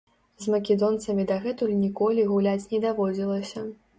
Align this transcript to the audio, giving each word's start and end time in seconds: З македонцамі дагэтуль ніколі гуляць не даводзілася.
З 0.45 0.53
македонцамі 0.53 1.25
дагэтуль 1.33 1.75
ніколі 1.83 2.25
гуляць 2.31 2.69
не 2.75 2.79
даводзілася. 2.89 3.67